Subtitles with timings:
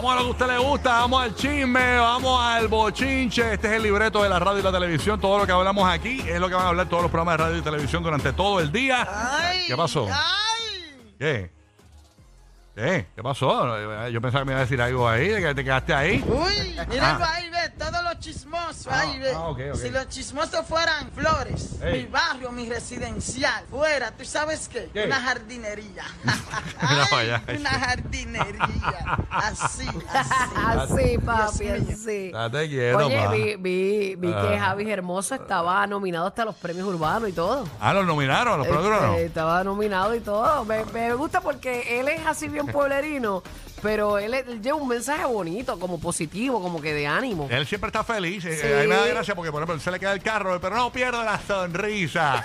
[0.00, 3.54] Vamos a lo que a usted le gusta, vamos al chisme, vamos al bochinche.
[3.54, 5.20] Este es el libreto de la radio y la televisión.
[5.20, 7.44] Todo lo que hablamos aquí es lo que van a hablar todos los programas de
[7.44, 9.04] radio y televisión durante todo el día.
[9.10, 10.06] Ay, ¿Qué pasó?
[10.08, 11.14] Ay.
[11.18, 11.50] ¿Qué?
[12.76, 13.08] ¿Qué?
[13.12, 14.08] ¿Qué pasó?
[14.08, 16.24] Yo pensaba que me iba a decir algo ahí, de que te quedaste ahí.
[16.28, 17.32] Uy, míralo Ah.
[17.34, 19.32] ahí, ve, todos los chismosos, Ah, ahí, ve.
[19.34, 19.80] ah, ok, ok.
[19.80, 22.02] Si los chismosos fueran flores, Ey.
[22.04, 24.88] mi barrio, mi residencial, fuera, ¿tú sabes qué?
[24.92, 25.04] ¿Qué?
[25.04, 26.04] Una jardinería.
[26.80, 27.42] No, Ay, ya.
[27.58, 29.18] una jardinería.
[29.30, 30.30] Así, así.
[30.56, 32.30] Así, papi, así.
[32.30, 33.30] Date quieto, Oye, pa.
[33.32, 34.46] vi, vi, vi Ah.
[34.48, 37.68] que Javi Hermoso estaba nominado hasta los premios urbanos y todo.
[37.80, 39.16] Ah, los nominaron, los Este, productores no.
[39.18, 40.64] Estaba nominado y todo.
[40.64, 43.42] Me, me gusta porque él es así bien pueblerino,
[43.82, 47.48] pero él, él lleva un mensaje bonito, como positivo, como que de ánimo.
[47.50, 48.44] Él siempre está feliz.
[48.44, 48.72] eh, Sí.
[48.72, 50.92] A mí me da gracia porque, por ejemplo, se le queda el carro, pero no
[50.92, 51.38] pierde la
[51.68, 52.44] sonrisa.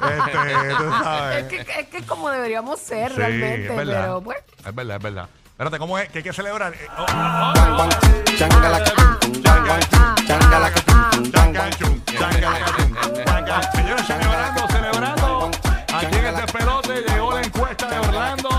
[0.00, 1.36] este, tú sabes.
[1.36, 4.00] Es que, es que como deberíamos ser Sí, realmente, es verdad.
[4.02, 4.38] pero pues.
[4.64, 5.28] Es verdad, es verdad.
[5.52, 6.08] Espérate, ¿cómo es?
[6.10, 6.72] ¿Qué hay que celebrar?
[6.72, 7.88] Eh, oh, oh, oh.
[13.72, 15.50] Señores, celebrando, celebrando.
[15.92, 18.58] Aquí en este pelote llegó la encuesta de Orlando.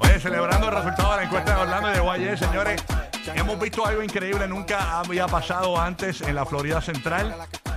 [0.00, 2.84] Oye, celebrando el resultado de la encuesta de Orlando y de Guayé, señores.
[3.34, 7.34] Hemos visto algo increíble, nunca había pasado antes en la Florida Central.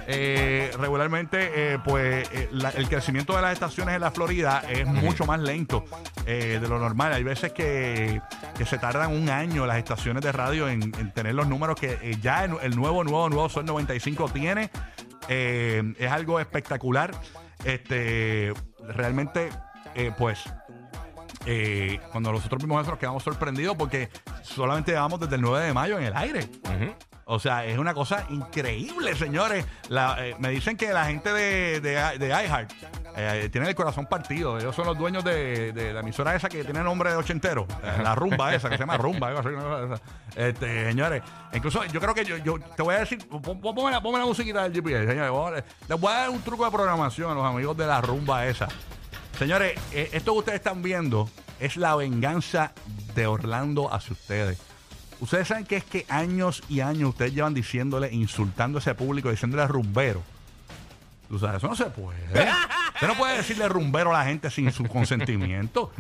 [0.08, 4.86] Eh, regularmente, eh, pues eh, la- el crecimiento de las estaciones en la Florida es
[4.86, 5.86] mucho más lento
[6.26, 7.14] eh, de lo normal.
[7.14, 8.22] Hay veces que,
[8.58, 11.98] que se tardan un año las estaciones de radio en, en tener los números que
[12.02, 14.70] eh, ya el, el nuevo, nuevo, nuevo Sol 95 tiene.
[15.30, 17.12] Eh, es algo espectacular.
[17.64, 18.54] Este,
[18.90, 19.50] realmente,
[19.96, 20.44] eh, pues
[21.46, 24.10] eh, cuando nosotros vimos eso nos quedamos sorprendidos porque
[24.44, 26.48] solamente llevamos desde el 9 de mayo en el aire.
[27.26, 29.66] O sea, es una cosa increíble, señores.
[29.88, 32.70] La- eh, me dicen que la gente de, de, de iHeart
[33.16, 34.58] eh, tienen el corazón partido.
[34.58, 37.66] Ellos son los dueños de, de la emisora esa que tiene nombre de ochentero.
[37.82, 39.30] eh, La rumba esa, que se llama rumba.
[39.30, 40.04] algo así, una cosa de esa.
[40.36, 43.92] Este, señores, incluso yo creo que yo, yo te voy a decir, pon- pon- ponme
[43.92, 45.32] la, ponme la musiquita del GPS, señores.
[45.32, 48.02] Vamos a- Les voy a dar un truco de programación a los amigos de la
[48.02, 48.68] rumba esa.
[49.38, 51.30] Señores, eh, esto que ustedes están viendo
[51.60, 52.72] es la venganza
[53.16, 54.60] de Orlando hacia ustedes.
[55.20, 59.30] Ustedes saben que es que años y años ustedes llevan diciéndole, insultando a ese público,
[59.32, 60.22] diciéndole rumbero.
[61.30, 62.20] Tú sabes, eso no se puede.
[62.94, 65.92] Usted no puede decirle rumbero a la gente sin su consentimiento.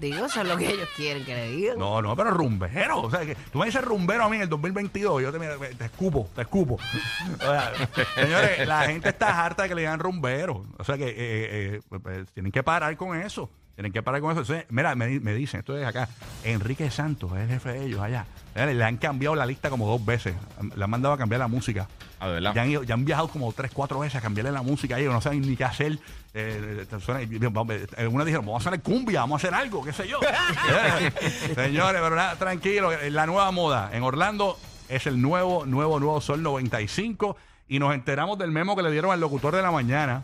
[0.00, 1.78] Digo, eso es lo que ellos quieren que le digan.
[1.78, 3.02] No, no, pero rumbero.
[3.02, 5.84] O sea, que tú me dices rumbero a mí en el 2022, yo te, te
[5.84, 6.74] escupo, te escupo.
[6.74, 7.72] O sea,
[8.14, 10.64] señores, la gente está harta de que le digan rumbero.
[10.78, 13.50] O sea que eh, eh, eh, pues, tienen que parar con eso.
[13.74, 14.40] Tienen que parar con eso.
[14.40, 16.08] Entonces, mira, me, me dicen, esto es acá,
[16.44, 18.26] Enrique Santos, es el jefe de ellos allá.
[18.54, 20.34] Le han cambiado la lista como dos veces.
[20.74, 21.88] Le han mandado a cambiar la música.
[22.20, 22.52] Ah, de verdad.
[22.54, 24.98] Ya han, ido- ya han viajado como tres, cuatro veces a cambiarle la música a
[24.98, 25.98] ellos, no saben ni qué hacer.
[26.34, 30.18] Eh, eh, suena- dijeron, vamos a hacer cumbia, vamos a hacer algo, qué sé yo.
[30.70, 31.10] Eh,
[31.54, 34.58] Señores, pero nada, tranquilo, eh, la nueva moda en Orlando
[34.88, 37.36] es el nuevo, nuevo, nuevo Sol 95
[37.68, 40.22] y nos enteramos del memo que le dieron al locutor de la mañana.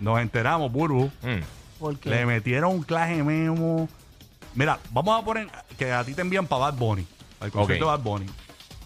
[0.00, 1.06] Nos enteramos, Burbu.
[1.22, 1.40] Mm.
[1.78, 3.88] Porque Le metieron un claje memo.
[4.54, 5.48] Mira, vamos a poner
[5.78, 7.06] que a ti te envían para Bad Bunny,
[7.40, 7.90] al concierto Ok.
[7.92, 8.26] de Bad Bunny.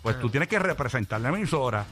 [0.05, 1.87] Pues tú tienes que representar la emisora,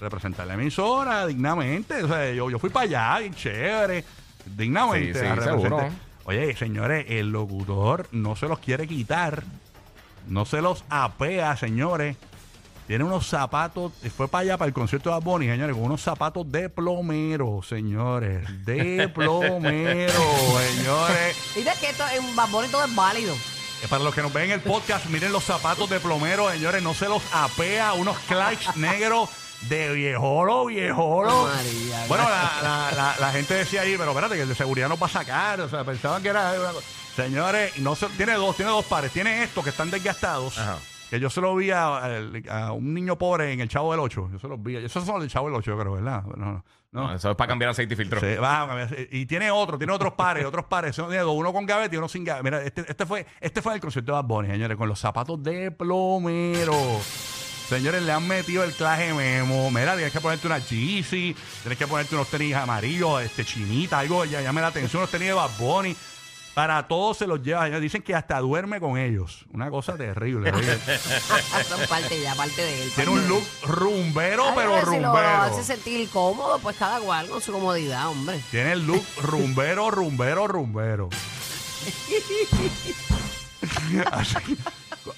[0.00, 2.02] representar la emisora dignamente.
[2.02, 4.04] O sea, yo, yo fui para allá, bien chévere,
[4.56, 5.12] dignamente.
[5.12, 5.70] Sí, sí, a representar.
[5.70, 5.88] seguro.
[6.24, 9.42] Oye, señores, el locutor no se los quiere quitar,
[10.28, 12.16] no se los apea, señores.
[12.86, 16.50] Tiene unos zapatos, fue para allá para el concierto de Bunny, señores, con unos zapatos
[16.50, 18.64] de plomero, señores.
[18.64, 20.12] De plomero,
[20.74, 21.36] señores.
[21.54, 23.34] Dice que esto en Bad Bunny todo es válido.
[23.88, 26.94] Para los que nos ven en el podcast, miren los zapatos de plomero, señores, no
[26.94, 29.28] se los apea, unos Clarks negros
[29.62, 31.44] de viejolo, viejolo.
[31.48, 34.88] María, bueno, la, la- la- la gente decía ahí, pero espérate, que el de seguridad
[34.88, 36.86] nos va a sacar, o sea, pensaban que era una cosa.
[37.16, 40.56] Señores, no se- tiene dos, tiene dos pares, tiene estos que están desgastados.
[40.58, 40.78] Ajá.
[41.12, 41.98] Que yo se los vi a,
[42.48, 44.30] a un niño pobre en el Chavo del 8.
[44.32, 44.76] Yo se los vi.
[44.76, 46.22] Esos son los del Chavo del 8, yo creo, ¿verdad?
[46.38, 46.64] No, no.
[46.90, 48.18] No, eso es para cambiar aceite y filtro.
[48.18, 50.98] Sí, va, y tiene otro, tiene otros pares, otros pares.
[50.98, 52.44] Uno con gavete y uno sin gavete.
[52.44, 55.42] Mira, este, este fue, este fue el concierto de Bad Bunny, señores, con los zapatos
[55.42, 56.72] de plomero.
[57.02, 59.70] Señores, le han metido el claje memo.
[59.70, 64.24] Mira, tienes que ponerte una Yeezy, tienes que ponerte unos tenis amarillos, este chinita, algo,
[64.24, 65.94] ya llame la atención, unos tenis de Bad Bunny.
[66.54, 67.66] Para todos se los lleva.
[67.80, 69.46] Dicen que hasta duerme con ellos.
[69.52, 70.52] Una cosa terrible.
[70.52, 70.78] oye.
[71.68, 72.92] Son parte ya, parte de él.
[72.94, 75.28] Tiene un de look rumbero, Ay, pero si lo- lo rumbero.
[75.42, 78.40] hace sentir cómodo, pues cada cual con su comodidad, hombre.
[78.50, 81.08] Tiene el look rumbero, rumbero, rumbero.
[84.12, 84.56] así,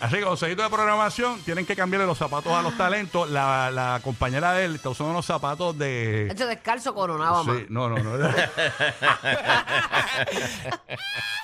[0.00, 3.30] así que consejito de programación, tienen que cambiarle los zapatos a los talentos.
[3.30, 6.28] La, la compañera de él está usando unos zapatos de...
[6.30, 7.56] Hecho descalzo coronaba más.
[7.56, 8.28] Sí, no, no, no.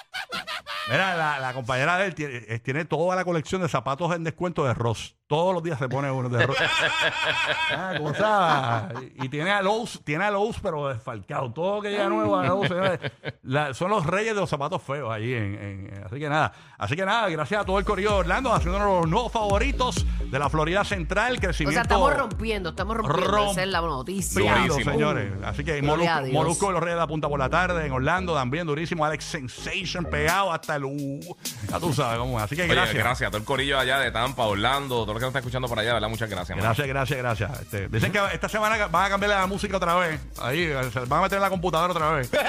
[0.90, 4.24] Mira, la, la compañera de él tiene, eh, tiene toda la colección de zapatos en
[4.24, 5.14] descuento de Ross.
[5.28, 6.56] Todos los días se pone uno de Ross.
[7.76, 9.12] ah, ¿cómo sabes?
[9.22, 11.52] Y tiene a Lowe's, tiene a Lowe's, pero desfalcado.
[11.52, 12.98] Todo que llega nuevo a Lowe's, señores,
[13.42, 15.32] la- son los reyes de los zapatos feos allí.
[15.32, 18.52] En, en- así que nada, así que nada, gracias a todo el corrido de Orlando,
[18.52, 21.72] haciendo los nuevos favoritos de la Florida Central, O crecimiento.
[21.74, 23.50] sea, estamos rompiendo, estamos rompiendo.
[23.50, 24.40] Esa es la noticia.
[24.54, 25.32] Durísimo, señores.
[25.44, 26.20] Así que Molusco.
[26.32, 29.04] Molusco de los Reyes de la Punta por la tarde en Orlando también durísimo.
[29.04, 31.20] Alex Sensation pegado hasta el U.
[31.68, 32.44] Ya tú sabes cómo es.
[32.44, 32.96] Así que Oye, gracias.
[33.02, 33.28] gracias.
[33.28, 35.78] a todo el corillo allá de Tampa, Orlando, todo lo que nos está escuchando por
[35.78, 36.08] allá, ¿verdad?
[36.08, 36.56] Muchas gracias.
[36.56, 37.60] Gracias, gracias, gracias.
[37.60, 40.20] Este, dicen que esta semana van a cambiar la música otra vez.
[40.40, 42.30] Ahí, se van a meter en la computadora otra vez.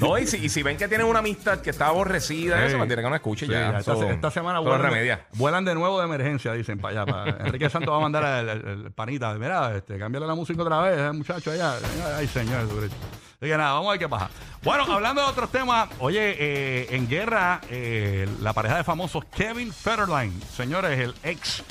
[0.00, 2.64] No, y si, y si ven que tienen una amistad que está aborrecida, Sí.
[2.66, 3.78] eso, pues tiene que no escuche Sí, ya.
[3.78, 7.12] esta, semana vuelan vuelan de nuevo de emergencia, dicen para allá.
[7.12, 9.32] para- Enrique Santos va a mandar el panita.
[9.34, 11.74] Mira, este, cámbiale la música otra vez, eh, muchacho allá.
[12.16, 12.60] Ay, señor.
[12.62, 14.30] Así que nada, vamos a ver qué pasa.
[14.62, 19.72] Bueno, hablando de otros temas, oye, eh, en guerra, eh, la pareja de famosos Kevin
[19.72, 21.62] Federline, señores, el ex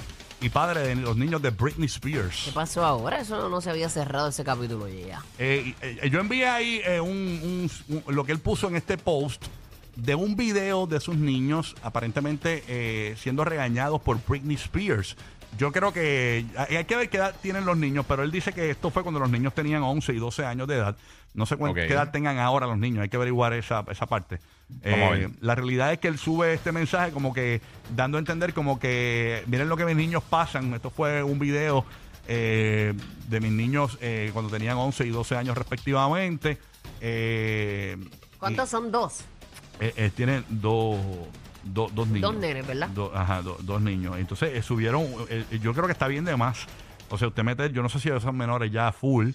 [0.41, 2.51] y padre de los niños de Britney ¿Qué Spears.
[2.53, 3.19] pasó ahora?
[3.21, 5.23] Eso no, no se había cerrado ese capítulo ya.
[5.39, 8.97] Eh, eh, yo envié ahí eh, un- un- un- lo que él puso en este
[8.97, 9.45] post
[9.95, 15.15] de un video de sus niños aparentemente eh, siendo regañados por Britney Spears.
[15.57, 18.53] Yo creo que hay hay que ver qué edad tienen los niños, pero él dice
[18.53, 20.95] que esto fue cuando los niños tenían 11 y 12 años de edad.
[21.35, 21.77] No sé cuán- Ok.
[21.77, 24.39] qué edad tengan ahora los niños, hay que averiguar esa, esa parte.
[24.81, 27.61] Eh, la realidad es que él sube este mensaje como que
[27.95, 30.73] dando a entender como que miren lo que mis niños pasan.
[30.73, 31.85] Esto fue un video
[32.27, 32.93] eh,
[33.29, 36.57] de mis niños eh, cuando tenían 11 y 12 años respectivamente.
[37.01, 37.97] Eh,
[38.39, 39.23] ¿Cuántos son dos?
[39.79, 40.97] Eh, eh, tienen dos,
[41.63, 42.31] do- dos niños.
[42.31, 42.89] Dos nenes, ¿verdad?
[42.89, 44.17] Do- ajá, do- dos niños.
[44.17, 46.65] Entonces eh, subieron, eh, yo creo que está bien de más.
[47.09, 49.29] O sea, usted mete, yo no sé si esos menores ya full.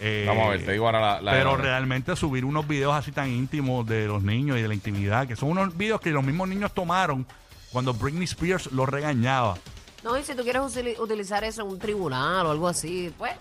[0.00, 1.20] eh, Vamos a ver, te digo ahora la.
[1.20, 4.74] la- pero realmente subir unos videos así tan íntimos de los niños y de la
[4.74, 7.26] intimidad, que son unos videos que los mismos niños tomaron
[7.72, 9.56] cuando Britney Spears los regañaba.
[10.04, 13.32] No, y si tú quieres usili- utilizar eso en un tribunal o algo así, pues,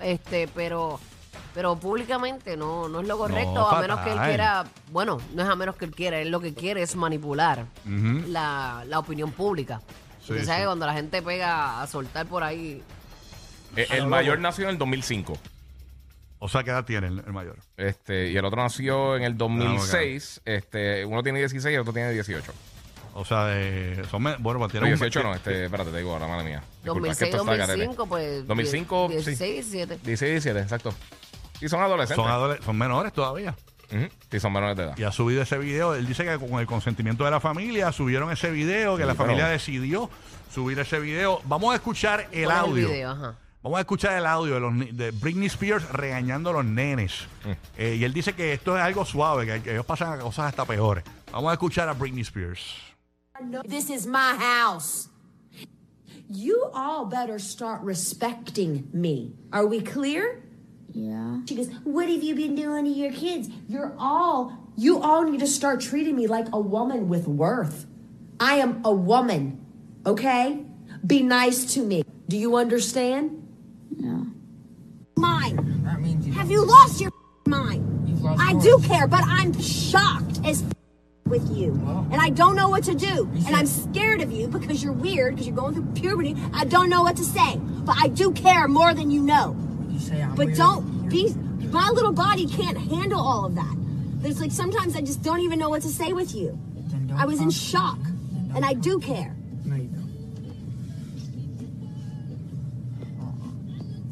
[0.00, 1.00] este, pero,
[1.54, 4.28] pero públicamente no, no es lo correcto, No, a menos que él fatal.
[4.30, 7.66] quiera, bueno, no es a menos que él quiera, él lo que quiere es manipular
[7.84, 8.24] Ujú.
[8.28, 9.80] la, la opinión pública.
[10.24, 10.62] Sí, Usted sabe sí.
[10.62, 12.82] que cuando la gente pega a soltar por ahí,
[13.76, 15.36] Eh, el mayor nació en el 2005.
[16.38, 17.56] O sea, ¿qué edad tiene el, el mayor?
[17.76, 20.40] Este, y el otro nació en el 2006.
[20.44, 22.52] Este, uno tiene 16 y el otro tiene 18.
[23.14, 25.98] O sea, de, son, me- bueno, pues No, tiene un- 18 no, este, espérate, te
[25.98, 26.62] digo ahora, madre mía.
[26.82, 27.86] Disculpa, es que 2006, esto está al garete.
[27.86, 29.14] 2005, pues 2005, sí.
[29.14, 29.94] 16, 17.
[30.04, 30.94] 16 y 17, exacto.
[31.62, 32.24] Y son adolescentes.
[32.24, 33.54] son, adole- son menores todavía.
[33.90, 34.98] Ujú, Sí, son menores de edad.
[34.98, 35.94] Y ha subido ese video.
[35.94, 39.14] Él dice que con el consentimiento de la familia subieron ese video, que Sí, la
[39.14, 40.10] familia pero- decidió
[40.52, 41.40] subir ese video.
[41.44, 42.88] Vamos a escuchar el ¿Cuál es audio.
[42.88, 43.10] video?
[43.10, 43.34] Ajá.
[43.62, 47.26] Vamos a escuchar el audio de, los, ni- de Britney Spears regañando a los nenes.
[47.44, 47.50] Mm.
[47.78, 50.46] Eh, y él dice que esto es algo suave, que, que ellos pasan a cosas
[50.46, 51.04] hasta peores.
[51.30, 52.60] Vamos a escuchar a Britney Spears.
[53.68, 55.08] This is my house.
[56.28, 59.32] You all better start respecting me.
[59.52, 60.41] Are we clear?
[60.92, 61.40] Yeah.
[61.48, 63.48] She goes, What have you been doing to your kids?
[63.68, 67.86] You're all, you all need to start treating me like a woman with worth.
[68.38, 69.64] I am a woman,
[70.04, 70.64] okay?
[71.06, 72.04] Be nice to me.
[72.28, 73.46] Do you understand?
[73.96, 74.22] Yeah.
[75.16, 75.82] Mine.
[75.84, 77.10] That means you Have you lost your
[77.46, 78.08] mind?
[78.08, 78.64] You've lost I yours.
[78.64, 80.64] do care, but I'm shocked as
[81.26, 81.72] with you.
[82.12, 83.28] And I don't know what to do.
[83.46, 86.36] And I'm scared of you because you're weird, because you're going through puberty.
[86.52, 87.56] I don't know what to say.
[87.58, 89.56] But I do care more than you know.
[89.92, 91.32] You say I'm But don't be
[91.70, 93.74] my little body can't handle all of that.
[94.22, 96.58] There's like sometimes I just don't even know what to say with you.
[96.88, 97.98] Then don't I was in shock.
[98.54, 99.34] And I do care.
[99.64, 100.02] No, you don't.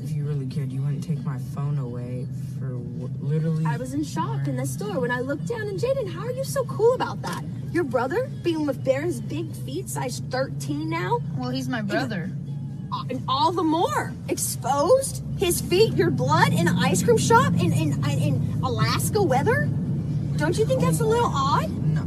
[0.02, 2.26] If you really cared, you wouldn't take my phone away
[2.58, 3.66] for w- literally.
[3.66, 6.30] I was in shock in the store when I looked down and Jaden, how are
[6.32, 7.42] you so cool about that?
[7.70, 11.20] Your brother being with Bear's big feet, size 13 now?
[11.36, 12.32] Well, he's my brother.
[13.08, 17.72] And all the more exposed his feet your blood in an ice cream shop in,
[17.72, 19.68] in in alaska weather
[20.36, 22.02] don't you think that's a little odd No.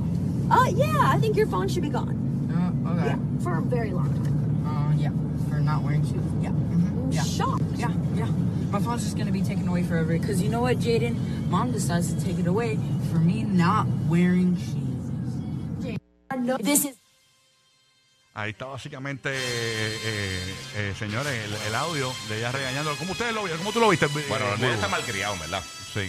[0.53, 2.15] uh yeah i think your phone should be gone
[2.53, 3.07] Uh, okay.
[3.07, 5.09] yeah for a very long time Uh, yeah.
[5.49, 6.23] For not wearing shoes.
[6.41, 6.49] Yeah.
[6.51, 6.87] Mhm.
[7.05, 7.23] i'm Yeah.
[7.23, 8.29] shocked Yeah, yeah.
[8.71, 10.17] My phone's just gonna be taken away forever.
[10.19, 11.13] Cause you know what, Jaden?
[11.49, 12.77] Mom decides to take it away
[13.11, 15.97] for me not wearing shoes.
[16.49, 16.95] No, this is
[18.35, 22.95] Ahí está básicamente, eh, eh, eh, señores, el, el audio de ella regañando.
[22.97, 23.59] ¿Cómo ustedes lo vieron?
[23.59, 24.07] ¿Cómo tú lo viste?
[24.07, 24.73] Bueno, Eh, los nenes Burbu?
[24.73, 25.63] están malcriados, ¿verdad?
[25.93, 25.99] Sí.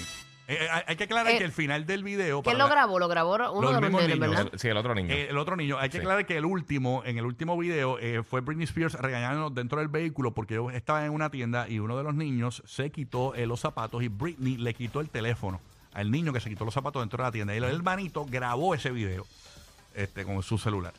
[0.46, 2.42] Eh, eh, hay- hay que aclarar Eh, que el final del video...
[2.42, 2.98] ¿Quién lo grabó?
[2.98, 4.18] Lo grabó uno Los de los niños.
[4.18, 4.48] ¿verdad?
[4.52, 5.10] El- sí, el otro niño.
[5.12, 5.78] Eh, el otro niño.
[5.78, 6.00] Hay que Sí.
[6.00, 9.88] aclarar que el último, en el último video, eh, fue Britney Spears regañándonos dentro del
[9.88, 13.46] vehículo porque ellos estaban en una tienda y uno de los niños se quitó eh,
[13.46, 15.60] los zapatos y Britney le quitó el teléfono
[15.92, 17.54] al niño que se quitó los zapatos dentro de la tienda.
[17.54, 19.26] Y el hermanito grabó ese video
[19.94, 20.94] este, con su celular.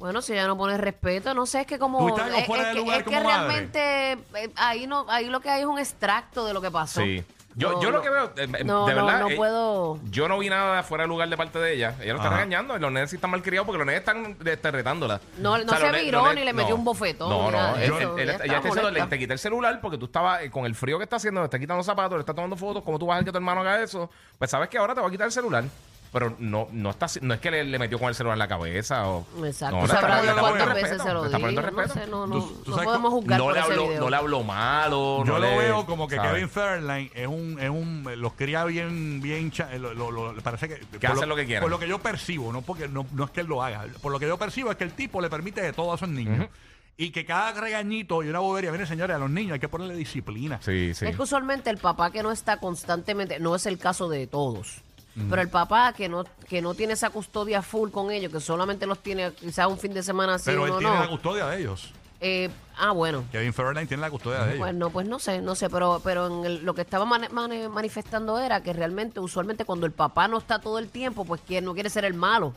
[0.00, 1.98] Bueno, si ella no pone respeto, no sé, es que como...
[1.98, 3.48] ¿Tuviste algo es, fuera es de que, lugar es que como madre?
[3.48, 7.02] realmente eh, ahí no ahí lo que hay es un extracto de lo que pasó.
[7.02, 7.22] Sí.
[7.56, 8.02] Yo, No, yo lo no.
[8.04, 9.98] que veo, eh, eh, No, de no, verdad, no eh, puedo...
[10.04, 11.96] yo no vi nada fuera de lugar de parte de ella.
[12.00, 12.36] Ella lo está Ajá.
[12.38, 15.20] regañando y los nenes sí están malcriados porque los nenes están este, retándola.
[15.36, 17.76] No- no los se viró los ni le metió un bofetón No, ni nada no.
[17.76, 18.16] de él- eso.
[18.16, 19.04] él- Ella está diciendo, molesta.
[19.04, 21.40] le- te quité el celular porque tú estabas eh, con el frío que está haciendo,
[21.42, 22.82] te está quitando los zapatos, le está tomando fotos.
[22.84, 24.08] ¿Cómo tú vas a hacer que tu hermano haga eso?
[24.38, 25.64] Pues sabes que ahora te va a quitar el celular.
[26.12, 28.48] Pero no, no, está, no es que le, le metió con el celular en la
[28.48, 29.24] cabeza o...
[29.44, 29.76] Exacto.
[29.80, 31.72] No, Sabrá está cuántas veces respeto, se lo le está poniendo dije.
[31.76, 34.10] No sé, no, no, Tú- tú no sabes podemos juzgar no por le, habló, no
[34.10, 35.18] le habló malo.
[35.18, 36.32] Yo no lo le- veo como que ¿sabes?
[36.32, 40.68] Kevin Fairline es un, es un los cría bien, bien cha- lo, lo- lo- parece
[40.68, 41.62] que, por hacen lo que quieren.
[41.62, 44.10] Por lo que yo percibo, no porque no, no es que él lo haga, por
[44.10, 46.48] lo que yo percibo es que el tipo le permite de todo a esos niños.
[46.96, 49.94] Y que cada regañito y una bobería, miren señores, a los niños hay que ponerle
[49.94, 50.58] disciplina.
[50.60, 51.06] Sí, sí.
[51.06, 54.82] Es que usualmente el papá que no está constantemente, no es el caso de todos,
[55.28, 58.86] pero el papá que no que no tiene esa custodia full con ellos, que solamente
[58.86, 61.10] los tiene quizás un fin de semana así, Pero él uno tiene la no.
[61.10, 61.92] custodia de ellos.
[62.22, 63.24] Eh, ah, bueno.
[63.32, 64.58] Kevin Fairline tiene la custodia de ellos.
[64.58, 67.30] Pues no, pues no sé, no sé, pero, pero en el- lo que estaba mane-
[67.30, 71.40] mane- manifestando era que realmente, usualmente cuando el papá no está todo el tiempo, pues
[71.40, 72.52] que no quiere ser el malo.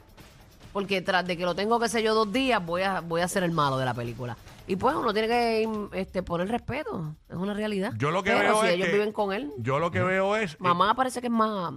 [0.73, 3.27] Porque tras de que lo tengo, qué sé yo, dos días, voy a, voy a
[3.27, 4.35] ser el malo de la película.
[4.67, 7.93] Y pues uno tiene que este, poner respeto, es una realidad.
[7.97, 10.01] Yo lo que pero veo si es ellos que- viven con él, Yo lo que
[10.01, 10.59] veo es.
[10.59, 11.73] mamá parece que es más,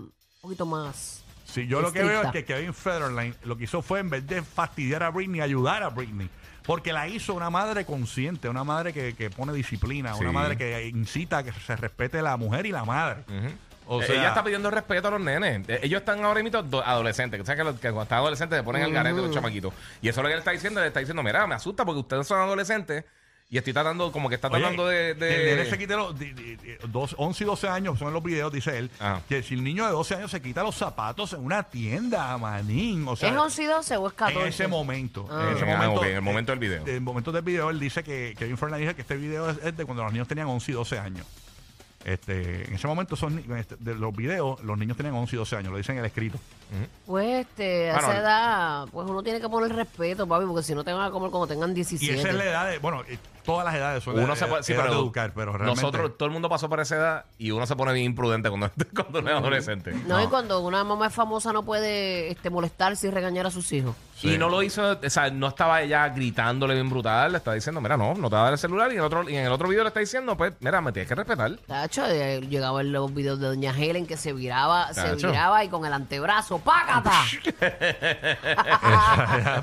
[0.46, 1.22] poquito más.
[1.44, 4.26] Sí, yo lo que veo es que Kevin Federline lo que hizo fue, en vez
[4.26, 6.28] de fastidiar a Britney, ayudar a Britney.
[6.64, 10.20] Porque la hizo una madre consciente, una madre que, que pone disciplina, Sí.
[10.22, 13.22] una madre que incita a que se respete la mujer y la madre.
[13.86, 15.68] O Eh, sea, ella está pidiendo respeto a los nenes.
[15.68, 17.40] Eh, Ellos están ahora mismo do- adolescentes.
[17.46, 19.72] ¿Sabes que, los- que cuando están adolescentes se ponen al garete los chamaquitos?
[20.02, 20.80] Y eso es lo que él está diciendo.
[20.80, 23.04] Le está diciendo, mira, me asusta porque ustedes son adolescentes
[23.48, 25.14] y estoy tratando, como que está Oye, tratando de...
[25.16, 25.78] que el nene se de...
[25.78, 28.90] quite los di- di- di- dos- 11 y 12 años, son los videos, dice él,
[28.98, 29.22] Ajá.
[29.28, 33.06] que si el niño de 12 años se quita los zapatos en una tienda, manín,
[33.06, 34.40] o sea, ¿Es 11 y 12 o es 14?
[34.42, 35.46] en ese momento, Ah.
[35.50, 36.82] en ese Ah, momento, ok, en el momento del video.
[36.82, 39.58] En el momento del video, él dice que Kevin Fernández dice que este video es,
[39.62, 41.26] es de cuando los niños tenían 11 y 12 años.
[42.04, 45.56] Este, en ese momento son este, de los videos, los niños tenían 11 y 12
[45.56, 46.38] años, lo dicen en el escrito.
[47.06, 50.74] Pues este, a Bueno, esa edad, pues uno tiene que poner respeto, papi, porque si
[50.74, 52.18] no te van a comer como tengan Y 17.
[52.18, 54.64] esa es la edad de, bueno, eh, todas las edades son Uno la- se puede,
[54.64, 57.52] sí, pero de educar, pero realmente nosotros, todo el mundo pasó por esa edad y
[57.52, 59.94] uno se pone bien imprudente cuando, cuando uno es adolescente.
[60.08, 63.70] No, y cuando una mamá es famosa no puede este, molestarse y regañar a sus
[63.72, 63.94] hijos.
[64.22, 67.82] Y no lo hizo, o sea, no estaba ella gritándole bien brutal, le estaba diciendo,
[67.82, 68.90] mira, no, no te va a dar el celular.
[68.90, 71.06] Y en, otro, y en el otro video le está diciendo, pues, mira, me tienes
[71.06, 71.54] que respetar.
[71.66, 75.28] Tacho, eh, llegaba en los videos de Doña Helen que se viraba, se Tacho.
[75.28, 77.12] viraba y con el antebrazo, ¡págata!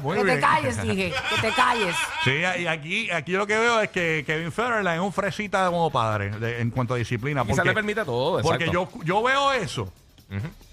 [0.02, 0.36] Muy que bien.
[0.38, 1.96] te calles, dije, que te calles.
[2.24, 2.32] Sí,
[2.62, 6.32] y aquí, aquí lo que veo es que Kevin Federline es un fresita como padre
[6.32, 7.42] de- en cuanto a disciplina.
[7.44, 8.90] Quizás porque- le permite todo, Porque exacto.
[8.96, 9.92] yo, yo veo eso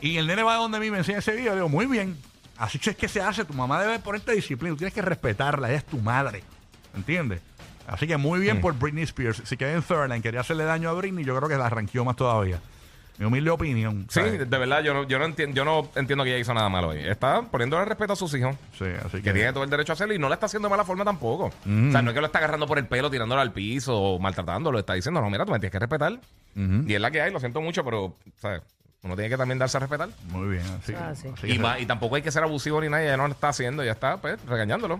[0.00, 1.54] y el nene va donde mí me enseña ese video.
[1.54, 2.16] Digo, muy bien.
[2.56, 3.44] Así que es que se hace.
[3.44, 4.72] Tu mamá debe ponerte disciplina.
[4.74, 5.68] Tú tienes que respetarla.
[5.68, 6.42] Ella es tu madre.
[6.94, 7.40] ¿Entiendes?
[7.86, 9.42] Así que muy bien por Britney Spears.
[9.44, 12.60] Si Kevin Federline quería hacerle daño a Britney, yo creo que la arranqueó más todavía.
[13.20, 14.06] Mi humilde opinión.
[14.08, 14.38] Sí, ¿sabes?
[14.50, 16.90] de verdad, yo no, yo no entiendo, yo no entiendo que ella hizo nada malo
[16.90, 17.06] ahí.
[17.06, 18.56] Está poniéndole respeto a sus hijos.
[18.78, 19.32] Sí, así Que que.
[19.34, 21.44] tiene todo el derecho a hacerlo y no le está haciendo de mala forma tampoco.
[21.46, 21.52] O
[21.92, 24.78] sea, no es que lo está agarrando por el pelo, tirándolo al piso o maltratándolo.
[24.78, 26.18] Está diciendo, no, mira, tú me tienes que respetar.
[26.56, 28.62] Y es la que hay, lo siento mucho, pero, ¿sabes?
[29.02, 30.08] Uno tiene que también darse a respetar.
[30.30, 30.64] Muy bien.
[30.82, 31.28] Así, Ah, sí.
[31.28, 33.34] así Y, que- ma- y tampoco hay que ser abusivo ni nada, ella no lo
[33.34, 34.98] está haciendo, ya está, pues, regañándolo.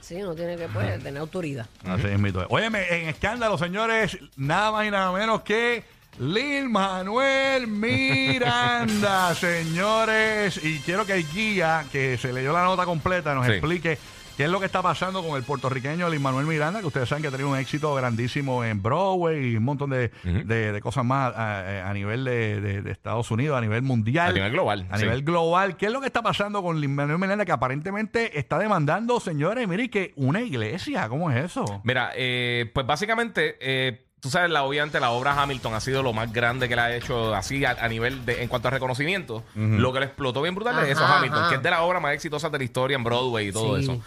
[0.00, 1.66] Sí, uno tiene que pues, tener autoridad.
[1.86, 2.46] Así es, mito.
[2.48, 5.84] Óyeme, en escándalo, señores, nada más y nada menos que
[6.18, 10.58] Lil Manuel Miranda, señores.
[10.64, 13.52] Y quiero que el guía, que se leyó la nota completa, nos Sí.
[13.52, 13.98] explique
[14.36, 17.22] qué es lo que está pasando con el puertorriqueño Lil Manuel Miranda, que ustedes saben
[17.22, 21.04] que ha tenido un éxito grandísimo en Broadway y un montón de, de- de cosas
[21.04, 24.30] más a, a nivel de, de- de Estados Unidos, a nivel mundial.
[24.30, 25.04] A nivel global, A sí.
[25.04, 25.76] nivel global.
[25.76, 29.68] ¿Qué es lo que está pasando con Lin Manuel Miranda que aparentemente está demandando, señores,
[29.68, 31.08] mire que una iglesia?
[31.08, 31.80] ¿Cómo es eso?
[31.84, 36.12] Mira, eh, pues básicamente, eh, tú sabes, la, obviamente la obra Hamilton ha sido lo
[36.12, 39.44] más grande que le ha hecho así a, a nivel de, en cuanto a reconocimiento.
[39.54, 41.48] Lo que le explotó bien brutal es eso, Hamilton, ajá.
[41.50, 43.82] que es de la obra más exitosa de la historia en Broadway y todo Sí.
[43.84, 44.00] eso.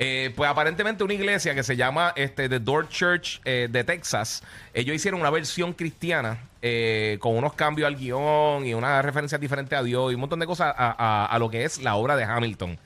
[0.00, 4.44] Eh, pues aparentemente una iglesia que se llama este, The Door Church eh, de Texas,
[4.72, 9.76] ellos hicieron una versión cristiana eh, con unos cambios al guion y unas referencias diferentes
[9.76, 12.14] a Dios y un montón de cosas a, a- a lo que es la obra
[12.14, 12.78] de Hamilton.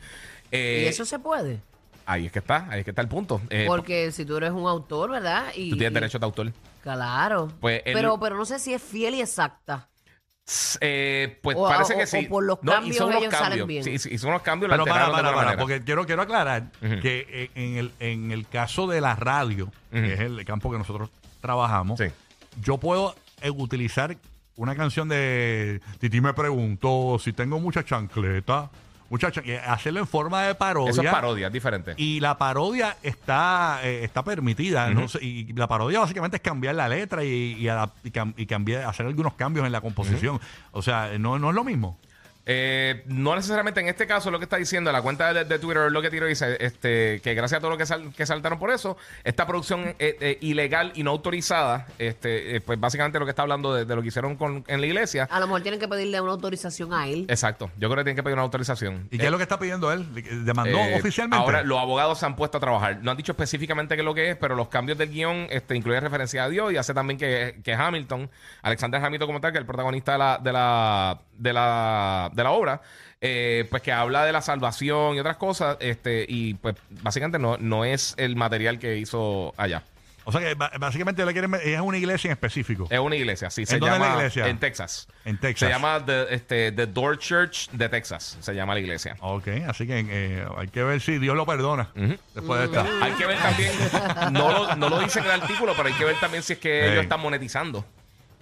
[0.51, 1.59] Eh, y eso se puede.
[2.06, 3.40] Ahí es que está, ahí es que está el punto.
[3.50, 5.47] Eh, Porque si tú eres un autor, ¿verdad?
[5.54, 6.52] Y, tú tienes y- derecho de autor.
[6.82, 7.49] Claro.
[7.61, 9.88] Pues el- pero, pero no sé si es fiel y exacta.
[10.80, 12.23] Eh, pues O- parece o- que o sí.
[12.26, 13.66] por los No, cambios ellos salen cambios.
[13.68, 13.85] bien.
[13.85, 14.68] Sí, sí, hizo unos cambios.
[14.71, 15.61] lo Pero para, alteraron de para, para, manera.
[15.62, 17.00] porque quiero, quiero aclarar Ujú.
[17.00, 19.73] que en el, en el caso de la radio, Ujú.
[19.90, 22.06] que es el campo que nosotros trabajamos, Sí.
[22.61, 24.16] yo puedo eh, utilizar
[24.56, 28.71] una canción de Titi me preguntó si tengo mucha chancleta,
[29.12, 30.90] mucha chan- y hacerlo en forma de parodia.
[30.90, 31.92] Eso es parodia, es diferente.
[31.99, 34.88] Y la parodia está, eh, está permitida.
[34.90, 37.28] No sé, y la parodia básicamente es cambiar la letra y,
[37.59, 40.40] y, adap- y cam- y cambiar, hacer algunos cambios en la composición.
[40.71, 41.99] O sea, no, no es lo mismo.
[42.45, 45.93] Eh, no necesariamente en este caso lo que está diciendo la cuenta de, de Twitter
[45.93, 48.73] lo que tiró dice este que gracias a todo lo que, sal- que saltaron por
[48.73, 53.31] eso esta producción eh, eh, ilegal y no autorizada este eh, pues básicamente lo que
[53.31, 55.79] está hablando de, de lo que hicieron con, en la iglesia A lo mejor tienen
[55.79, 57.27] que pedirle una autorización a él.
[57.29, 59.61] exacto yo creo que tienen que pedir una autorización ¿Y qué es lo que está
[59.61, 60.05] pidiendo él?
[60.45, 61.45] ¿Demandó eh, oficialmente?
[61.45, 62.99] Ahora los abogados se han puesto a trabajar.
[63.03, 65.77] No han dicho específicamente qué es lo que es, pero los cambios del guion este,
[65.77, 68.29] incluyen referencia a Dios y hace también que, que Hamilton,
[68.63, 72.43] Alexander Hamilton como tal, que es el protagonista de la, de la, de la, de
[72.43, 72.81] la obra,
[73.21, 77.57] eh, pues que habla de la salvación y otras cosas, este, y pues básicamente no,
[77.59, 79.83] no es el material que hizo allá.
[80.25, 82.87] O sea que básicamente le quieren, es una iglesia en específico.
[82.91, 83.67] Es una iglesia, sí.
[83.67, 84.47] Se ¿En dónde es llama la iglesia?
[84.47, 85.09] en Texas.
[85.25, 85.69] En Texas.
[85.69, 88.39] Se llama The, este, The Door Church de Texas.
[88.41, 89.17] Se llama la iglesia.
[89.21, 91.91] Ok, así que eh, hay que ver si Dios lo perdona
[92.35, 93.05] después de esta.
[93.05, 93.73] Hay que ver también,
[94.31, 96.59] no lo, no lo dice en el artículo, pero hay que ver también si es
[96.61, 97.85] que ellos están monetizando.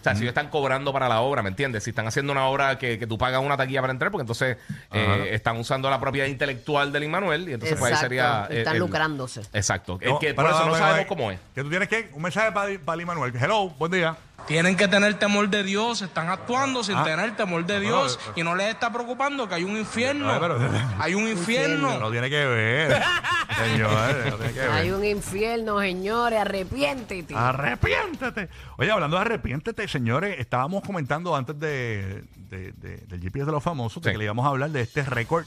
[0.01, 1.85] O sea, si ellos están cobrando para la obra, ¿me entiendes?
[1.85, 4.57] Si están haciendo una obra que, que tú pagas una taquilla para entrar, porque entonces
[4.93, 8.47] eh, están usando la propiedad intelectual del Immanuel y entonces pues ahí sería...
[8.51, 9.43] eh, Están el- lucrándose.
[9.53, 9.99] Exacto.
[10.01, 11.39] Es No, que por eso no sabemos eh, cómo es.
[11.55, 12.11] Que tú tienes que.
[12.15, 13.33] Un mensaje para, para Lee Manuel.
[13.39, 14.17] Hello, buen día.
[14.47, 17.05] Tienen que tener temor de Dios, están actuando sin Ah.
[17.05, 20.39] tener temor de No, Dios no, y no les está preocupando que hay un infierno.
[20.41, 20.59] Pero-
[20.99, 21.99] Hay un infierno.
[22.01, 23.01] No tiene que ver.
[23.57, 23.91] Señor,
[24.31, 24.71] no tiene que ver.
[24.71, 27.35] Hay un infierno, señores, arrepiéntete.
[27.35, 28.49] Arrepiéntete.
[28.77, 33.63] Oye, hablando de arrepiéntete, señores, estábamos comentando antes de, de- de- del GPS de los
[33.63, 34.13] famosos de Sí.
[34.15, 35.45] que le íbamos a hablar de este récord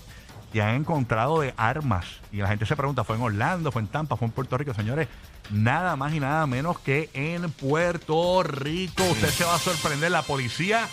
[0.54, 2.06] que han encontrado de armas.
[2.32, 4.74] Y la gente se pregunta, ¿fue en Orlando, fue en Tampa, fue en Puerto Rico?
[4.74, 5.08] Señores,
[5.52, 9.04] nada más y nada menos que en Puerto Rico.
[9.12, 10.12] Usted se va a sorprender.
[10.12, 10.88] La policía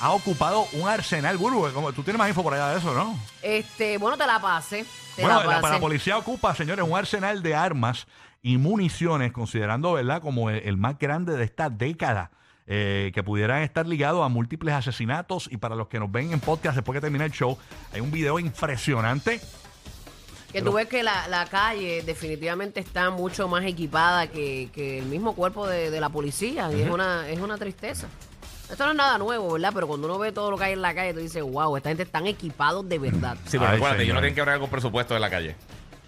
[0.00, 1.36] ha ocupado un arsenal.
[1.36, 3.18] Burbu, como- tú tienes más info por allá de eso, ¿no?
[3.42, 4.84] Este, bueno, te la pase.
[5.16, 5.74] Te Bueno, la la, pase.
[5.74, 8.06] la policía ocupa, señores, un arsenal de armas
[8.42, 12.30] y municiones, considerando, ¿verdad?, como el, el más grande de esta década,
[12.66, 15.48] eh, que pudieran estar ligados a múltiples asesinatos.
[15.52, 17.58] Y para los que nos ven en podcast después que termine el show,
[17.92, 19.40] hay un video impresionante.
[20.52, 25.06] Que tú ves que la, la calle definitivamente está mucho más equipada que, que el
[25.06, 26.70] mismo cuerpo de, de la policía.
[26.72, 28.08] Y es una, es una tristeza.
[28.68, 29.70] Esto no es nada nuevo, ¿verdad?
[29.74, 31.90] Pero cuando uno ve todo lo que hay en la calle, tú dices, wow, esta
[31.90, 33.36] gente están equipados de verdad.
[33.46, 35.56] Sí, pero Ay, acuérdate, ellos no tienen que hablar con presupuesto de la calle.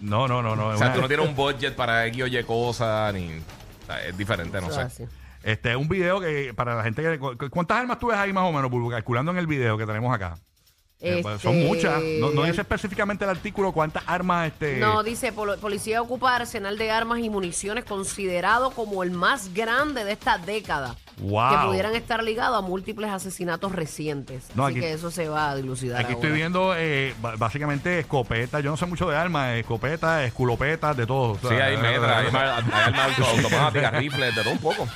[0.01, 0.67] No, no, no, no.
[0.67, 3.27] O sea, una- tú no tienes un budget para X o Y cosas, ni...
[3.37, 4.81] o sea, es diferente, no Eso sé.
[4.81, 5.03] así.
[5.43, 7.19] Este es un video que para la gente que...
[7.19, 8.89] cu- ¿Cuántas armas tú ves ahí más o menos, Bulbu?
[8.91, 10.35] Calculando en el video que tenemos acá.
[11.05, 12.01] Eh, pues, son Este, muchas.
[12.21, 14.77] No, no dice específicamente el artículo cuántas armas este.
[14.77, 20.05] No, dice, pol- policía ocupa arsenal de armas y municiones considerado como el más grande
[20.05, 20.95] de esta década.
[21.17, 21.49] Wow.
[21.51, 24.45] Que pudieran estar ligados a múltiples asesinatos recientes.
[24.55, 28.63] No, Así aquí- que eso se va a dilucidar Aquí estoy viendo eh, básicamente escopetas.
[28.63, 31.33] Yo no sé mucho de armas, escopetas, esculopetas, de todo.
[31.33, 32.29] O sea, Sí, hay eh, metras, hay, eh,
[32.73, 34.87] hay armas auto- automáticas, rifles, de todo un poco.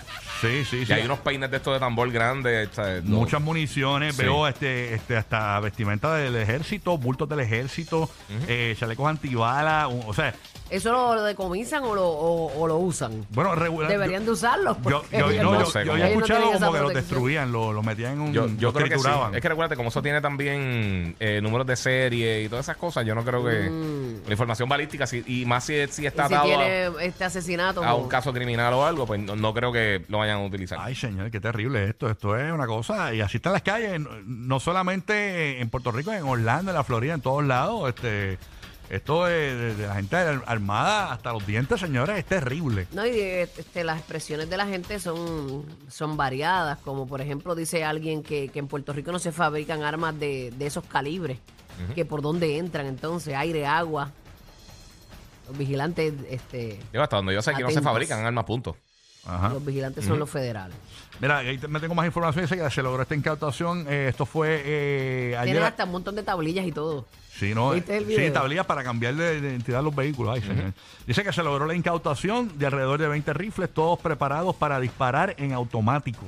[0.42, 0.94] Sí, sí, Y sí.
[0.94, 2.70] hay unos peines de estos de tambor grandes.
[3.04, 4.22] no- Muchas municiones, Sí.
[4.24, 8.10] veo este, este hasta vestimenta del ejército, bultos del ejército,
[8.48, 10.34] eh, chalecos antibalas, o sea,
[10.70, 13.26] ¿Eso lo decomisan o lo, o, o lo usan?
[13.30, 13.90] bueno, regular.
[13.90, 14.76] Deberían de usarlo.
[14.84, 15.94] Yo, porque yo, no, no yo- sé yo cómo.
[15.94, 16.94] había no escuchado como que los protección.
[16.96, 18.34] destruían, lo, lo metían en un.
[18.34, 19.02] Yo, yo los creo que sí.
[19.02, 19.34] trituraban.
[19.34, 23.06] Es que recuérdate, como eso tiene también eh, números de serie y todas esas cosas,
[23.06, 23.70] yo no creo que
[24.28, 26.04] la información balística, si- y más si, si.
[26.04, 27.82] Y está si atado tiene este asesinato.
[27.84, 27.98] a, no.
[27.98, 30.78] un caso criminal o algo, pues no, no creo que lo vayan a utilizar.
[30.82, 32.10] Ay, señor, qué terrible esto.
[32.10, 33.14] Esto es una cosa.
[33.14, 36.84] Y así están las calles, no, no solamente en Puerto Rico, en Orlando, en la
[36.84, 37.90] Florida, en todos lados.
[37.90, 38.38] Este,
[38.90, 42.88] esto de, de- de la gente armada hasta los dientes, señores, es terrible.
[42.94, 47.84] No, y este, las expresiones de la gente son, son variadas, como por ejemplo dice
[47.84, 51.38] alguien que, que en Puerto Rico no se fabrican armas de, de esos calibres,
[51.96, 54.12] que por dónde entran entonces, aire, agua.
[55.48, 56.80] Los vigilantes, este...
[56.92, 58.76] Digo, hasta donde yo sé que no se fabrican armas, punto.
[59.26, 59.50] Ajá.
[59.50, 60.76] Los vigilantes son los federales.
[61.20, 62.46] Mira, ahí te- me tengo más información.
[62.46, 63.86] Dice que se logró esta incautación.
[63.90, 65.54] eh, esto fue eh, ayer.
[65.56, 67.06] Tienen hasta un montón de tablillas y todo.
[67.38, 70.36] Sí, no, ¿Viste el sí, tablillas para cambiar de de identidad a los vehículos.
[70.36, 70.74] Ay.
[71.06, 75.36] Dice que se logró la incautación de alrededor de 20 rifles, todos preparados para disparar
[75.38, 76.22] en automático.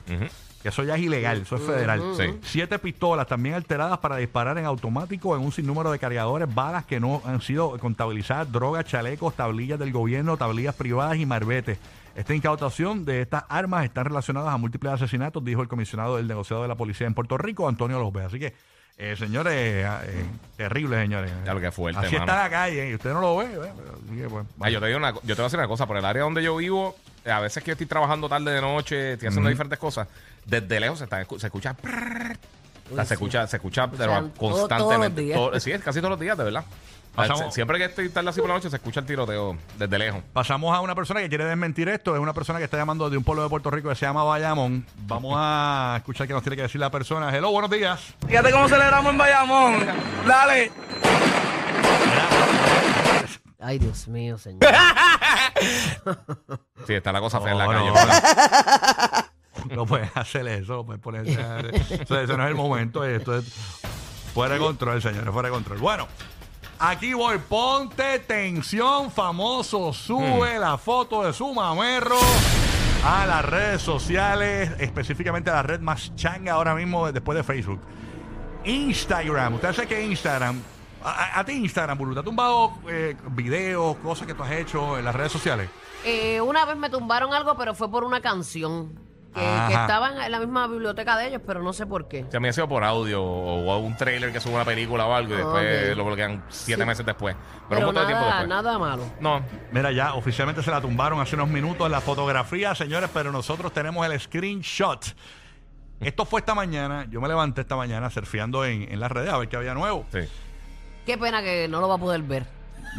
[0.62, 2.02] Que eso ya es ilegal, eso es federal.
[2.18, 2.24] Sí.
[2.44, 7.00] Siete pistolas también alteradas para disparar en automático en un sinnúmero de cargadores, balas que
[7.00, 11.78] no han sido contabilizadas, drogas, chalecos, tablillas del gobierno, tablillas privadas y marbetes.
[12.16, 16.64] Esta incautación de estas armas están relacionadas a múltiples asesinatos, dijo el comisionado del negociado
[16.64, 18.26] de la policía en Puerto Rico, Antonio López.
[18.26, 18.54] Así que,
[18.98, 20.26] eh, señores, eh, eh,
[20.58, 21.32] terrible, señores.
[21.46, 22.26] Ya lo que fuerte, Así mano.
[22.30, 23.46] está la calle y usted no lo ve.
[23.46, 25.86] así que, pues, Ah, yo, te digo una, yo te voy a decir una cosa,
[25.88, 28.62] por el área donde yo vivo, eh, a veces que yo estoy trabajando tarde de
[28.62, 30.08] noche, estoy haciendo diferentes cosas,
[30.46, 31.74] desde lejos se, está se escucha...
[31.74, 32.38] prrrr.
[32.92, 35.22] O sea, Uy, se escucha, se escucha sea, todo- todos constantemente.
[35.22, 35.38] los días.
[35.38, 36.64] Todo- sí, es casi todos los días, de verdad.
[37.16, 40.22] Pasamos- siempre que estoy tarde así por la noche se escucha el tiroteo desde lejos.
[40.34, 42.16] Pasamos a una persona que quiere desmentir esto.
[42.16, 44.24] Es una persona que está llamando de un pueblo de Puerto Rico que se llama
[44.24, 44.86] Bayamón.
[45.06, 47.36] Vamos a escuchar qué nos tiene que decir la persona.
[47.36, 48.00] Hello, buenos días.
[48.28, 49.86] Fíjate cómo celebramos en Bayamón.
[50.26, 50.72] Dale.
[53.60, 54.62] Ay, Dios mío, señor.
[56.88, 57.88] Sí, está la cosa fea en la calle.
[57.88, 57.94] no.
[57.94, 59.26] ¿verdad?
[59.76, 61.28] No puedes hacer eso, no puedes poner.
[61.28, 63.04] Eso, eso no es el momento.
[63.04, 63.46] Esto es
[64.34, 65.80] fuera de control, señores, fuera de control.
[65.80, 66.08] Bueno,
[66.80, 67.38] aquí voy.
[67.40, 69.92] Ponte tensión, famoso.
[69.92, 72.18] Sube la foto de su mamerro
[73.04, 77.82] a las redes sociales, específicamente a la red más changa ahora mismo después de Facebook.
[78.64, 79.56] Instagram.
[79.56, 80.62] Usted sabe que Instagram.
[81.04, 85.06] A, ti Instagram, Bulu, ¿te ha tumbado eh, videos, cosas que tú has hecho en
[85.06, 85.70] las redes sociales?
[86.04, 89.08] Eh, una vez me tumbaron algo, pero fue por una canción.
[89.34, 89.68] Que, Ajá.
[89.68, 92.26] que estaba en la misma biblioteca de ellos, pero no sé por qué.
[92.42, 95.38] Me ha sido por audio o un trailer que sube una película o algo y
[95.38, 95.98] después Ok.
[95.98, 96.88] lo bloquean siete Sí.
[96.88, 97.36] meses después.
[97.36, 98.50] Pero, Pero, un montón de tiempo nada, después.
[98.64, 99.04] nada malo.
[99.22, 103.72] No, Mira, ya oficialmente se la tumbaron hace unos minutos la fotografía, señores, pero nosotros
[103.72, 105.06] tenemos el screenshot.
[106.00, 107.06] Esto fue esta mañana.
[107.12, 110.06] Yo me levanté esta mañana surfeando en, en las redes a ver qué había nuevo.
[110.12, 110.22] sí.
[111.10, 112.46] Qué pena que no lo va a poder ver.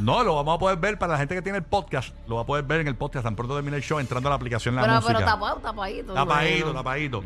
[0.00, 2.12] No, lo vamos a poder ver para la gente que tiene el podcast.
[2.26, 4.30] Lo va a poder ver en el podcast tan pronto termine el show entrando a
[4.30, 5.12] la aplicación La Pero, Música.
[5.14, 6.12] pero tapado, tapadito.
[6.12, 7.22] Tapadito, tapadito.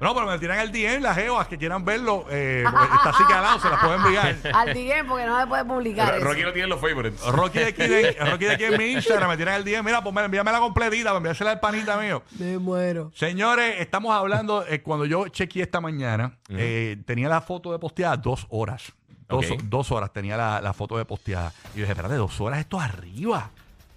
[0.00, 2.26] No, pero me tiran el DM las geoas que quieran verlo.
[2.30, 4.36] Eh, está así calado, se las pueden enviar.
[4.52, 6.06] Al DM, porque no se puede publicar.
[6.06, 6.28] Pero eso.
[6.28, 7.26] Rocky no tiene los favorites.
[7.26, 9.84] Rocky de aquí, de, Rocky de aquí en mi Instagram me tiran el DM.
[9.84, 12.24] Mira, pues envíame la completita, para enviársela al panita mío.
[12.40, 13.12] Me muero.
[13.14, 18.16] Señores, estamos hablando, eh, cuando yo chequeé esta mañana, eh, tenía la foto de posteada
[18.16, 18.92] dos horas.
[19.28, 21.52] Dos, dos horas tenía la, la foto de posteada.
[21.74, 23.50] Y yo dije, espérate, dos horas esto arriba.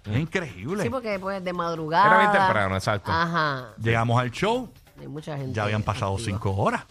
[0.04, 0.82] Es increíble.
[0.82, 2.06] Sí, porque pues de madrugada.
[2.06, 3.12] Era bien temprano, exacto.
[3.12, 3.68] Ajá.
[3.82, 5.52] Llegamos al show, Hay mucha gente.
[5.52, 6.30] ya habían pasado activa.
[6.38, 6.84] cinco horas.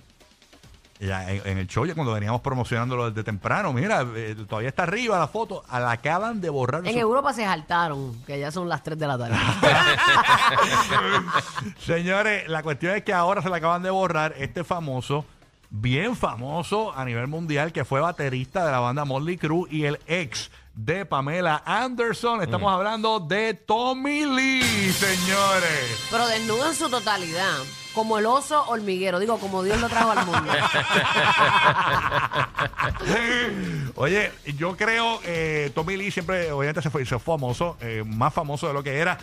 [0.99, 4.81] Ya en, en el show, ya cuando veníamos promocionándolo desde temprano, mira, eh, todavía está
[4.83, 6.85] arriba la foto, a la acaban de borrar.
[6.87, 9.35] En su- Europa se saltaron, que ya son las 3 de la tarde.
[11.85, 15.25] Señores, la cuestión es que ahora se le acaban de borrar este famoso,
[15.69, 19.99] bien famoso a nivel mundial, que fue baterista de la banda Motley Crue y el
[20.07, 22.41] ex de Pamela Anderson.
[22.43, 26.07] Estamos hablando de Tommy Lee, señores.
[26.11, 27.55] Pero desnudo en su totalidad.
[27.95, 29.17] Como el oso hormiguero.
[29.17, 30.51] Digo, como Dios lo trajo al mundo.
[33.95, 38.31] Oye, yo creo eh, Tommy Lee siempre, obviamente, se fue, se fue famoso, eh, más
[38.33, 39.17] famoso de lo que era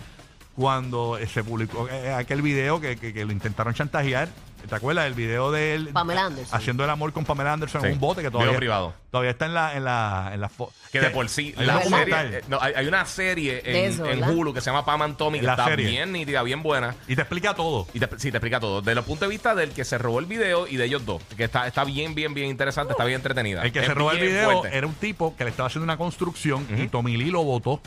[0.57, 4.29] cuando eh, se publicó eh, aquel video que, que- que lo intentaron chantajear.
[4.69, 5.07] ¿Te acuerdas?
[5.07, 6.57] El video de él Pamela Anderson.
[6.59, 7.87] haciendo el amor con Pamela Anderson Sí.
[7.89, 8.95] en un bote que Video todavía, privado.
[9.11, 11.77] todavía está en la en la en la fo- Que de por sí, hay la
[11.77, 12.27] un documental.
[12.27, 14.35] serie, eh, no, hay, hay una serie De en, eso, en ¿verdad?
[14.35, 15.87] Hulu que se llama Pam and Tommy, que La está serie.
[15.87, 16.95] bien nítida, bien buena.
[17.09, 17.87] y te explica todo.
[17.95, 18.81] Y te, sí, te explica todo.
[18.81, 21.23] Desde el punto de vista del que se robó el video y de ellos dos.
[21.37, 23.63] Que está, está bien, bien, bien interesante, está bien entretenida.
[23.63, 24.77] El que Es se robó el bien video fuerte.
[24.77, 27.81] era un tipo que le estaba haciendo una construcción y Tommy Lee lo votó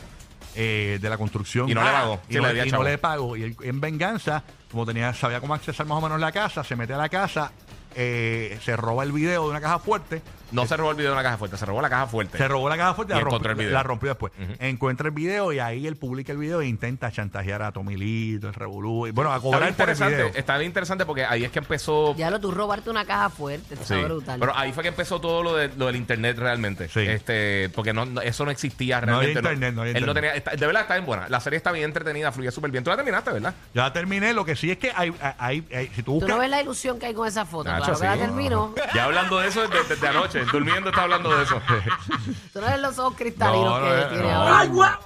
[0.54, 1.68] eh, de la construcción.
[1.68, 2.20] Y no le pagó.
[2.28, 2.84] Y, Sí, no, le debía y no chavo.
[2.84, 3.36] le pagó.
[3.36, 6.76] Y él, en venganza, como tenía, sabía cómo accesar más o menos la casa, se
[6.76, 7.52] mete a la casa,
[7.94, 10.22] eh, se roba el video de una caja fuerte.
[10.50, 12.38] No se robó el video de una caja fuerte, se robó la caja fuerte.
[12.38, 13.72] Se robó la caja fuerte y la rompió, encontró el video.
[13.74, 14.32] la rompió después.
[14.60, 18.38] Encuentra el video y ahí él publica el video e intenta chantajear a Tommy Lee,
[18.38, 19.06] todo el revolú.
[19.06, 20.08] Y bueno, a Está cobrar bien por el video.
[20.08, 22.16] interesante, está bien interesante porque ahí es que empezó.
[22.16, 23.74] ya lo tú robarte una caja fuerte.
[23.74, 24.40] Está Sí, brutal.
[24.40, 26.88] Pero ahí fue que empezó todo lo, de, lo del internet realmente.
[26.88, 27.00] Sí.
[27.00, 29.38] Este, porque no, no- eso no existía No había realmente.
[29.50, 30.32] internet, no había Él no internet.
[30.32, 31.28] tenía, está- de verdad está bien buena.
[31.28, 32.82] La serie está bien entretenida, fluye súper bien.
[32.82, 33.54] Tú la terminaste, ¿verdad?
[33.74, 34.32] Ya terminé.
[34.32, 37.04] Lo que sí es que hay, hay, hay- si tú no ves la ilusión que
[37.04, 37.68] hay con esa foto.
[37.80, 38.20] Nacho, claro que la sí.
[38.20, 38.74] termino.
[38.94, 41.60] Ya hablando de eso desde, desde anoche, durmiendo está hablando de eso.
[42.52, 44.30] Tú no ves los ojos cristalinos No, no, que no, tiene no.
[44.42, 44.98] ahora.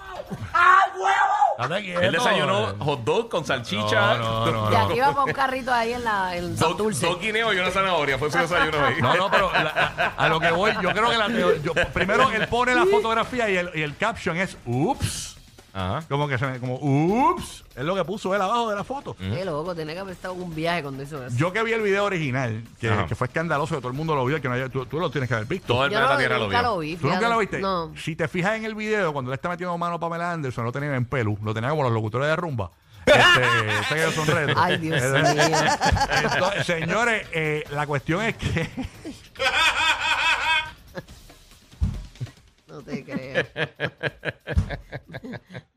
[1.58, 2.00] Date quieto.
[2.00, 5.72] Él desayunó hot dog con salchicha, No, no, no, Y aquí va para un carrito
[5.72, 7.06] ahí en la en dos, Santurce.
[7.06, 8.18] dos guineos y una zanahoria.
[8.18, 9.00] Fue su desayuno ahí.
[9.00, 12.48] No, no, pero la- a lo que voy, yo creo que la yo- primero él
[12.48, 15.31] pone la fotografía y el, y el caption es Ups.
[15.74, 16.04] Ajá.
[16.08, 19.16] Como que se me, como, ups, es lo que puso él abajo de la foto.
[19.16, 21.35] Qué loco, tiene que haber estado en un viaje cuando hizo eso.
[21.37, 23.06] Yo que vi el video original, que, Ajá.
[23.06, 25.11] que fue escandaloso, que todo el mundo lo vio, que no haya- tú, tú lo
[25.11, 25.68] tienes que haber visto.
[25.68, 26.70] Todo el Yo planeta Tierra lo nunca vio.
[26.70, 26.96] lo vi.
[26.96, 27.35] ¿Tú nunca fíjate.
[27.35, 27.58] lo viste?
[27.61, 27.92] No.
[27.96, 30.68] Si te fijas en el video, cuando le está metiendo mano a Pamela Anderson, no
[30.68, 32.70] lo tenía en pelu, lo tenía como los locutores de rumba.
[33.04, 34.56] Este, sé que son retos.
[34.56, 35.44] Ay, Dios mío.
[36.22, 38.70] Entonces, señores, eh, la cuestión es que
[42.72, 43.44] No te creo.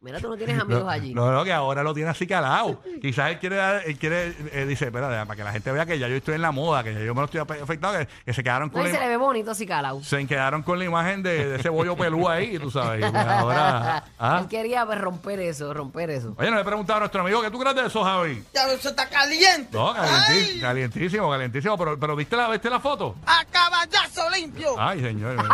[0.00, 1.14] Mira, tú no tienes amigos no, allí.
[1.14, 2.78] no, no, que ahora lo tiene así calado.
[3.00, 5.98] Quizás él quiere, dar- él quiere, eh, dice, espera, para que la gente vea que
[5.98, 8.06] ya yo estoy en la moda, que ya yo me lo estoy ape- afectando, que,
[8.26, 10.02] que se quedaron No, con y la se le ima- ve bonito así calado.
[10.04, 13.00] se quedaron con la imagen de, de ese bollo pelú ahí, tú sabes.
[13.00, 14.40] y ahora, ah.
[14.42, 16.34] Él quería pues, romper eso, romper eso.
[16.36, 18.44] Oye, no le he preguntado a nuestro amigo, ¿qué tú crees de eso, Javi?
[18.52, 19.70] Ya eso está caliente.
[19.74, 21.78] No, Ay, calientísimo, calientísimo.
[21.78, 23.14] Pero, pero ¿viste, la, ¿viste la foto?
[23.24, 24.74] a caballazo limpio.
[24.78, 25.36] Ay, señor.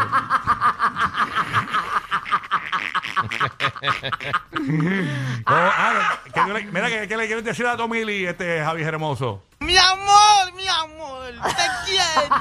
[5.47, 6.41] Ah, que-
[6.73, 9.43] mira, que, que le quieres decir a Tommy Lee, este Javi Hermoso.
[9.61, 12.37] Mi amor, mi amor, te quiero.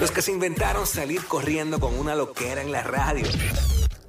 [0.00, 3.26] Los que se inventaron salir corriendo con una loquera en la radio.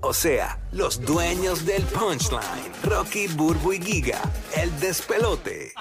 [0.02, 2.72] O sea, los dueños del punchline.
[2.84, 4.22] Rocky, Burbu y Giga.
[4.56, 5.74] El despelote.